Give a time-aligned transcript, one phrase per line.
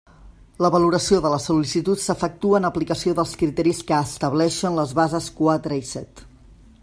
[0.65, 5.81] La valoració de les sol·licituds s'efectua en aplicació dels criteris que estableixen les bases quatre
[5.83, 6.27] i set.